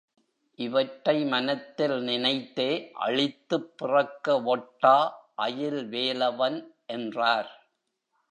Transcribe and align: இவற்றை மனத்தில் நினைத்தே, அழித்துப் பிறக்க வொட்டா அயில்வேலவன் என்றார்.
இவற்றை 0.55 1.25
மனத்தில் 1.25 2.01
நினைத்தே, 2.01 2.89
அழித்துப் 2.93 3.77
பிறக்க 3.77 4.41
வொட்டா 4.41 5.11
அயில்வேலவன் 5.37 6.63
என்றார். 6.85 7.69